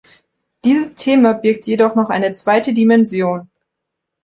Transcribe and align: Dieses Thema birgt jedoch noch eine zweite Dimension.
Dieses 0.65 0.95
Thema 0.95 1.33
birgt 1.33 1.67
jedoch 1.67 1.93
noch 1.93 2.09
eine 2.09 2.31
zweite 2.31 2.73
Dimension. 2.73 3.51